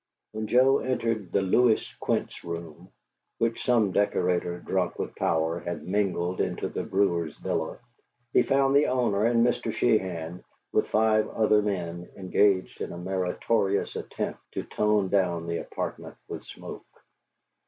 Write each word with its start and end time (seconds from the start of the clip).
When 0.31 0.47
Joe 0.47 0.79
entered 0.79 1.31
the 1.31 1.43
"Louis 1.43 1.87
Quinze 1.99 2.43
room" 2.43 2.89
which 3.37 3.63
some 3.63 3.91
decorator, 3.91 4.57
drunk 4.57 4.97
with 4.97 5.15
power, 5.15 5.59
had 5.59 5.87
mingled 5.87 6.41
into 6.41 6.69
the 6.69 6.81
brewer's 6.81 7.37
villa, 7.37 7.77
he 8.33 8.41
found 8.41 8.75
the 8.75 8.87
owner 8.87 9.25
and 9.27 9.45
Mr. 9.45 9.71
Sheehan, 9.71 10.43
with 10.71 10.87
five 10.87 11.29
other 11.29 11.61
men, 11.61 12.09
engaged 12.17 12.81
in 12.81 12.91
a 12.93 12.97
meritorious 12.97 13.95
attempt 13.95 14.39
to 14.53 14.63
tone 14.63 15.07
down 15.09 15.45
the 15.45 15.57
apartment 15.59 16.15
with 16.27 16.43
smoke. 16.45 16.87